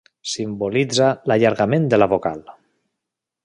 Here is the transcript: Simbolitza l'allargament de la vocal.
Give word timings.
Simbolitza 0.29 1.09
l'allargament 1.31 1.87
de 1.95 2.01
la 2.03 2.11
vocal. 2.15 2.43